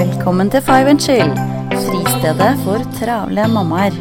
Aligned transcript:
Velkommen 0.00 0.48
til 0.50 0.62
Five 0.64 0.88
and 0.90 1.00
Chill, 1.00 1.32
fristedet 1.76 2.52
for 2.64 2.84
travle 2.96 3.42
mammaer. 3.52 3.92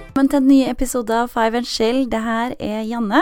Velkommen 0.00 0.28
til 0.28 0.38
en 0.38 0.48
ny 0.48 0.62
episode 0.70 1.12
av 1.12 1.28
Five 1.28 1.60
and 1.60 1.68
Chill. 1.68 2.06
Det 2.08 2.22
her 2.24 2.56
er 2.56 2.80
Janne. 2.88 3.20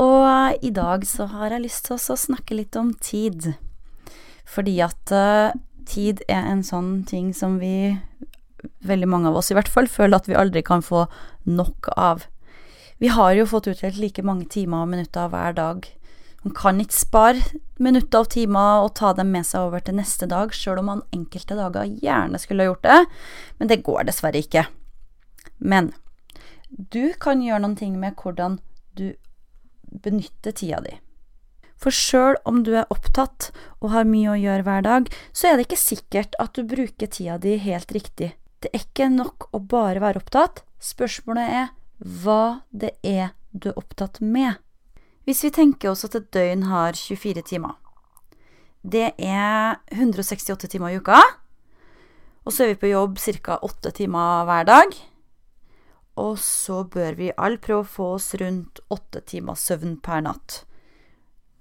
Og 0.00 0.56
i 0.62 0.70
dag 0.70 1.04
så 1.06 1.26
har 1.34 1.52
jeg 1.52 1.66
lyst 1.66 1.84
til 1.90 1.98
å 1.98 2.16
snakke 2.16 2.56
litt 2.56 2.80
om 2.80 2.94
tid. 2.96 3.52
Fordi 4.48 4.78
at 4.80 5.12
uh, 5.12 5.52
tid 5.84 6.24
er 6.32 6.48
en 6.48 6.64
sånn 6.64 7.04
ting 7.04 7.34
som 7.36 7.60
vi, 7.60 7.98
veldig 8.86 9.08
mange 9.08 9.30
av 9.30 9.38
oss 9.38 9.50
i 9.52 9.56
hvert 9.56 9.70
fall, 9.70 9.88
føler 9.90 10.18
at 10.18 10.28
vi 10.30 10.38
aldri 10.38 10.62
kan 10.66 10.84
få 10.84 11.06
nok 11.46 11.90
av. 11.96 12.26
Vi 13.02 13.10
har 13.10 13.34
jo 13.34 13.48
fått 13.50 13.66
utdelt 13.72 13.98
like 13.98 14.22
mange 14.22 14.46
timer 14.50 14.84
og 14.84 14.92
minutter 14.92 15.30
hver 15.32 15.56
dag. 15.56 15.86
Man 16.42 16.54
kan 16.58 16.80
ikke 16.82 16.98
spare 16.98 17.58
minutter 17.82 18.24
og 18.24 18.30
timer 18.34 18.84
og 18.84 18.94
ta 18.98 19.12
dem 19.14 19.30
med 19.34 19.46
seg 19.46 19.68
over 19.68 19.82
til 19.82 19.96
neste 19.98 20.26
dag, 20.30 20.54
sjøl 20.54 20.80
om 20.82 20.90
man 20.90 21.04
enkelte 21.14 21.58
dager 21.58 21.86
gjerne 22.02 22.40
skulle 22.42 22.64
ha 22.64 22.72
gjort 22.72 22.86
det, 22.86 22.98
men 23.58 23.70
det 23.70 23.84
går 23.86 24.08
dessverre 24.08 24.42
ikke. 24.42 24.66
Men 25.62 25.92
du 26.70 27.14
kan 27.22 27.42
gjøre 27.44 27.62
noen 27.62 27.78
ting 27.78 27.94
med 28.02 28.18
hvordan 28.18 28.58
du 28.98 29.12
benytter 30.02 30.54
tida 30.56 30.82
di. 30.82 30.96
For 31.78 31.94
sjøl 31.94 32.38
om 32.46 32.62
du 32.66 32.74
er 32.78 32.90
opptatt 32.94 33.50
og 33.80 33.90
har 33.94 34.06
mye 34.06 34.34
å 34.34 34.38
gjøre 34.38 34.66
hver 34.66 34.86
dag, 34.86 35.08
så 35.34 35.50
er 35.50 35.58
det 35.58 35.66
ikke 35.66 35.82
sikkert 35.82 36.38
at 36.42 36.54
du 36.54 36.66
bruker 36.66 37.10
tida 37.10 37.38
di 37.42 37.56
helt 37.62 37.94
riktig. 37.94 38.32
Det 38.62 38.70
er 38.70 38.84
ikke 38.84 39.08
nok 39.10 39.48
å 39.50 39.58
bare 39.58 40.02
være 40.02 40.22
opptatt, 40.22 40.62
spørsmålet 40.78 41.54
er 41.60 41.70
hva 42.22 42.62
det 42.70 42.94
er 43.02 43.32
du 43.50 43.72
er 43.72 43.78
opptatt 43.78 44.20
med. 44.22 44.60
Hvis 45.26 45.42
vi 45.44 45.52
tenker 45.54 45.92
oss 45.92 46.06
at 46.06 46.16
et 46.18 46.30
døgn 46.34 46.66
har 46.70 46.94
24 46.98 47.42
timer, 47.46 47.74
det 48.82 49.12
er 49.18 49.78
168 49.94 50.70
timer 50.70 50.94
i 50.94 50.98
uka, 51.02 51.20
og 52.42 52.54
så 52.54 52.64
er 52.64 52.72
vi 52.72 52.80
på 52.82 52.90
jobb 52.90 53.18
ca. 53.42 53.58
8 53.62 53.92
timer 53.98 54.46
hver 54.48 54.66
dag. 54.66 54.94
Og 56.18 56.34
så 56.42 56.82
bør 56.84 57.14
vi 57.16 57.30
alle 57.38 57.60
prøve 57.62 57.84
å 57.84 57.92
få 57.92 58.08
oss 58.16 58.32
rundt 58.40 58.82
8 58.90 59.22
timer 59.30 59.58
søvn 59.58 59.96
per 60.02 60.24
natt. 60.26 60.64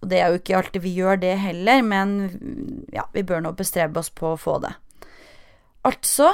Og 0.02 0.10
det 0.10 0.20
er 0.20 0.32
jo 0.32 0.40
ikke 0.42 0.58
alltid 0.58 0.82
vi 0.82 0.96
gjør 0.98 1.22
det 1.22 1.36
heller, 1.38 1.84
men 1.86 2.88
ja, 2.94 3.06
vi 3.14 3.22
bør 3.24 3.46
nå 3.46 3.54
bestrebe 3.58 4.02
oss 4.02 4.10
på 4.10 4.34
å 4.34 4.40
få 4.42 4.58
det. 4.66 4.74
Altså, 5.86 6.32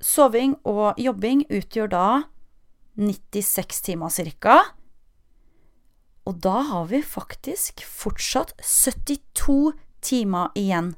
soving 0.00 0.56
og 0.68 0.98
jobbing 1.00 1.44
utgjør 1.50 1.90
da 1.92 2.06
96 2.98 3.82
timer 3.86 4.12
cirka. 4.12 4.58
Og 6.28 6.40
da 6.44 6.60
har 6.70 6.88
vi 6.90 7.00
faktisk 7.02 7.84
fortsatt 7.86 8.54
72 8.60 9.72
timer 10.04 10.50
igjen. 10.58 10.94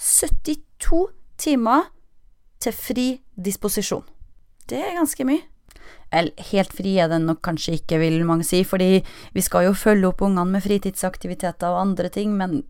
72 0.00 1.08
timer 1.38 1.90
til 2.62 2.72
fri 2.72 3.08
disposisjon. 3.36 4.06
Det 4.70 4.80
er 4.80 4.96
ganske 4.96 5.26
mye. 5.28 5.44
Eller 6.14 6.46
helt 6.52 6.72
fri 6.72 6.94
er 7.02 7.10
den 7.10 7.26
nok 7.28 7.42
kanskje 7.44 7.76
ikke, 7.76 7.98
vil 8.00 8.22
mange 8.26 8.46
si, 8.46 8.62
fordi 8.64 9.02
vi 9.34 9.42
skal 9.44 9.66
jo 9.68 9.74
følge 9.76 10.08
opp 10.08 10.22
ungene 10.24 10.46
med 10.54 10.64
fritidsaktiviteter 10.64 11.74
og 11.74 11.82
andre 11.82 12.08
ting, 12.14 12.32
men 12.38 12.62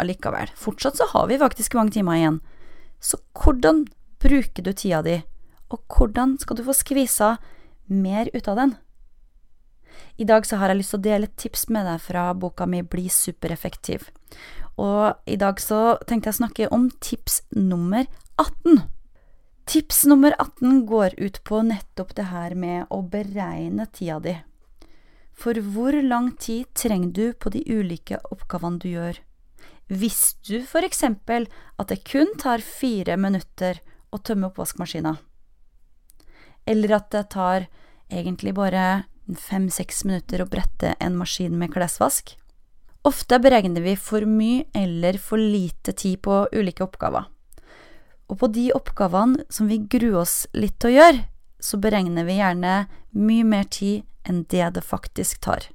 allikevel. 0.00 0.52
Fortsatt 0.56 0.98
så 1.00 1.08
har 1.12 1.28
vi 1.30 1.40
faktisk 1.42 1.76
mange 1.76 1.96
timer 1.98 2.20
igjen. 2.20 2.40
Så 3.02 3.18
hvordan 3.36 3.84
bruker 4.24 4.64
du 4.64 4.72
tida 4.72 5.02
di, 5.04 5.18
og 5.68 5.84
hvordan 5.92 6.38
skal 6.40 6.56
du 6.56 6.64
få 6.64 6.74
skvisa 6.76 7.36
mer 7.92 8.30
ut 8.32 8.48
av 8.48 8.60
den? 8.60 8.74
I 10.16 10.24
dag 10.26 10.46
så 10.46 10.58
har 10.58 10.70
jeg 10.70 10.80
lyst 10.80 10.94
til 10.94 11.02
å 11.02 11.04
dele 11.04 11.28
et 11.28 11.36
tips 11.38 11.68
med 11.74 11.86
deg 11.86 12.00
fra 12.02 12.28
boka 12.34 12.66
mi 12.70 12.80
Bli 12.82 13.06
supereffektiv. 13.12 14.08
Og 14.80 15.14
i 15.30 15.36
dag 15.38 15.60
så 15.62 15.98
tenkte 16.06 16.30
jeg 16.30 16.34
å 16.34 16.40
snakke 16.40 16.70
om 16.74 16.88
tips 17.02 17.42
nummer 17.54 18.06
18. 18.40 18.82
Tips 19.70 20.02
nummer 20.10 20.34
18 20.38 20.82
går 20.88 21.14
ut 21.18 21.38
på 21.46 21.62
nettopp 21.66 22.14
det 22.18 22.28
her 22.32 22.56
med 22.58 22.90
å 22.90 23.02
beregne 23.06 23.86
tida 23.92 24.18
di. 24.24 24.34
For 25.34 25.58
hvor 25.74 25.94
lang 26.02 26.32
tid 26.38 26.70
trenger 26.78 27.14
du 27.14 27.24
på 27.32 27.50
de 27.54 27.62
ulike 27.66 28.20
oppgavene 28.30 28.82
du 28.82 28.90
gjør? 28.92 29.18
Visste 29.90 30.46
du 30.46 30.68
for 30.68 30.86
eksempel 30.86 31.46
at 31.78 31.90
det 31.90 32.04
kun 32.06 32.30
tar 32.40 32.62
fire 32.64 33.18
minutter 33.20 33.80
å 34.14 34.20
tømme 34.22 34.50
oppvaskmaskina? 34.50 35.16
Eller 36.64 36.94
at 36.96 37.10
det 37.12 37.26
tar 37.34 37.66
egentlig 38.12 38.54
bare 38.56 39.04
fem–seks 39.26 40.04
minutter 40.08 40.44
å 40.44 40.48
brette 40.48 40.94
en 41.00 41.18
maskin 41.18 41.58
med 41.58 41.74
klesvask? 41.74 42.36
Ofte 43.04 43.36
beregner 43.42 43.84
vi 43.84 43.98
for 44.00 44.24
mye 44.24 44.64
eller 44.72 45.18
for 45.20 45.40
lite 45.40 45.92
tid 45.92 46.22
på 46.24 46.46
ulike 46.54 46.86
oppgaver. 46.86 47.26
Og 48.32 48.38
på 48.40 48.48
de 48.48 48.70
oppgavene 48.72 49.44
som 49.52 49.68
vi 49.68 49.82
gruer 49.92 50.22
oss 50.22 50.46
litt 50.56 50.78
til 50.80 50.94
å 50.94 50.96
gjøre, 50.96 51.24
så 51.60 51.80
beregner 51.80 52.24
vi 52.24 52.38
gjerne 52.38 52.86
mye 53.12 53.44
mer 53.44 53.68
tid 53.68 54.04
enn 54.28 54.44
det 54.48 54.70
det 54.76 54.84
faktisk 54.84 55.42
tar. 55.44 55.68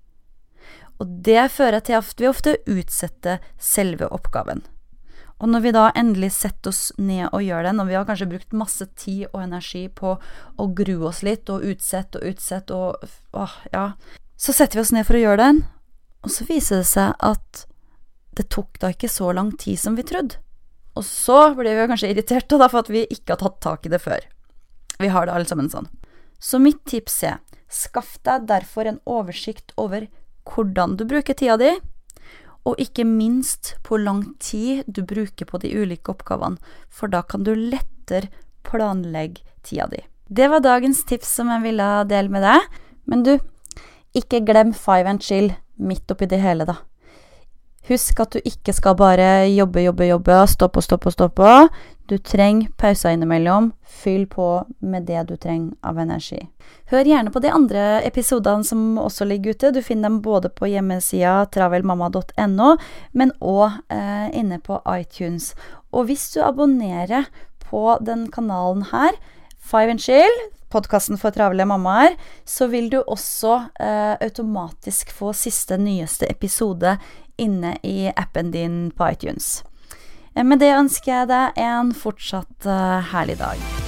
Og 0.99 1.21
det 1.25 1.51
fører 1.53 1.85
til 1.85 1.99
at 1.99 2.17
vi 2.19 2.27
ofte 2.29 2.57
utsetter 2.67 3.39
selve 3.61 4.09
oppgaven. 4.09 4.65
Og 5.39 5.47
når 5.47 5.63
vi 5.63 5.71
da 5.71 5.85
endelig 5.95 6.33
setter 6.35 6.73
oss 6.73 6.89
ned 6.99 7.29
og 7.31 7.43
gjør 7.45 7.69
den, 7.69 7.79
og 7.79 7.87
vi 7.87 7.95
har 7.95 8.07
kanskje 8.07 8.27
brukt 8.27 8.55
masse 8.55 8.85
tid 8.99 9.29
og 9.29 9.41
energi 9.45 9.85
på 9.87 10.17
å 10.19 10.67
grue 10.75 11.07
oss 11.07 11.21
litt 11.23 11.49
og 11.51 11.63
utsette 11.63 12.19
og 12.19 12.33
utsette 12.33 12.75
og 12.75 13.07
åh, 13.39 13.55
ja, 13.71 13.85
så 14.39 14.55
setter 14.55 14.79
vi 14.79 14.83
oss 14.83 14.93
ned 14.95 15.07
for 15.07 15.15
å 15.15 15.23
gjøre 15.23 15.45
den, 15.45 15.63
og 16.23 16.33
så 16.35 16.47
viser 16.49 16.81
det 16.81 16.89
seg 16.91 17.15
at 17.23 17.63
det 18.35 18.49
tok 18.51 18.79
da 18.83 18.91
ikke 18.91 19.11
så 19.11 19.31
lang 19.35 19.53
tid 19.59 19.79
som 19.79 19.95
vi 19.95 20.05
trodde. 20.07 20.39
Og 20.99 21.05
så 21.07 21.53
blir 21.55 21.77
vi 21.77 21.87
kanskje 21.87 22.11
irriterte 22.11 22.59
da 22.59 22.67
for 22.71 22.83
at 22.83 22.91
vi 22.91 23.05
ikke 23.07 23.35
har 23.35 23.41
tatt 23.41 23.59
tak 23.63 23.87
i 23.87 23.91
det 23.93 24.01
før. 24.03 24.19
Vi 24.99 25.11
har 25.11 25.27
det 25.27 25.35
alle 25.35 25.47
sammen 25.47 25.71
sånn. 25.71 25.87
Så 26.39 26.59
mitt 26.59 26.81
tips 26.87 27.21
er 27.27 27.39
skaff 27.71 28.17
deg 28.27 28.47
derfor 28.49 28.89
en 28.89 28.99
oversikt 29.07 29.71
over 29.79 30.07
hvordan 30.49 30.97
du 30.99 31.05
bruker 31.07 31.37
tida 31.37 31.55
di, 31.59 31.71
og 32.67 32.79
ikke 32.81 33.05
minst 33.07 33.75
hvor 33.87 34.01
lang 34.01 34.23
tid 34.43 34.83
du 34.87 35.03
bruker 35.07 35.47
på 35.47 35.61
de 35.61 35.71
ulike 35.71 36.11
oppgavene, 36.11 36.59
for 36.89 37.11
da 37.11 37.23
kan 37.23 37.45
du 37.47 37.53
lettere 37.55 38.31
planlegge 38.67 39.45
tida 39.63 39.87
di. 39.91 40.01
Det 40.29 40.49
var 40.51 40.61
dagens 40.61 41.03
tips 41.09 41.31
som 41.39 41.49
jeg 41.49 41.63
ville 41.63 41.87
dele 42.09 42.29
med 42.29 42.45
deg. 42.45 42.67
Men 43.09 43.23
du, 43.25 43.33
ikke 44.13 44.43
glem 44.45 44.75
five 44.77 45.09
and 45.09 45.23
chill 45.25 45.53
midt 45.79 46.11
oppi 46.11 46.27
det 46.29 46.41
hele, 46.43 46.67
da. 46.69 46.77
Husk 47.87 48.19
at 48.19 48.35
du 48.35 48.43
ikke 48.43 48.73
skal 48.75 48.97
bare 48.99 49.47
jobbe, 49.49 49.81
jobbe, 49.81 50.09
jobbe, 50.09 50.35
stoppe 50.51 50.81
og 50.81 50.85
stoppe 50.85 51.09
og 51.09 51.15
stoppe. 51.15 51.53
Du 52.09 52.17
trenger 52.17 52.71
pauser 52.77 53.15
innimellom. 53.15 53.71
Fyll 53.85 54.25
på 54.27 54.65
med 54.79 55.07
det 55.09 55.23
du 55.29 55.35
trenger 55.37 55.75
av 55.85 55.97
energi. 56.01 56.39
Hør 56.89 57.05
gjerne 57.05 57.31
på 57.33 57.41
de 57.43 57.51
andre 57.53 57.83
episodene 58.07 58.65
som 58.65 58.97
også 59.01 59.27
ligger 59.29 59.53
ute. 59.53 59.73
Du 59.75 59.81
finner 59.85 60.09
dem 60.09 60.21
både 60.25 60.49
på 60.49 60.69
hjemmesida 60.71 61.43
travelmamma.no, 61.53 62.69
men 63.13 63.33
òg 63.39 63.81
eh, 63.93 64.29
inne 64.37 64.61
på 64.63 64.79
iTunes. 64.95 65.51
Og 65.93 66.09
hvis 66.09 66.29
du 66.33 66.41
abonnerer 66.45 67.29
på 67.69 67.97
den 68.01 68.29
kanalen 68.33 68.87
her, 68.93 69.13
Five 69.59 69.93
and 69.93 70.01
Chill, 70.01 70.39
podkasten 70.73 71.17
for 71.19 71.35
travle 71.35 71.65
mammaer, 71.67 72.15
så 72.45 72.69
vil 72.71 72.89
du 72.89 73.01
også 73.01 73.55
eh, 73.81 74.15
automatisk 74.17 75.11
få 75.13 75.33
siste, 75.37 75.77
nyeste 75.77 76.29
episode 76.29 76.95
inne 77.39 77.75
i 77.83 78.11
appen 78.15 78.51
din 78.51 78.89
på 78.91 79.11
iTunes. 79.13 79.63
Eh, 80.35 80.45
med 80.45 80.61
det 80.63 80.73
ønsker 80.77 81.13
jeg 81.13 81.31
deg 81.33 81.61
en 81.65 81.93
fortsatt 81.95 82.67
uh, 82.69 82.99
herlig 83.13 83.39
dag. 83.41 83.78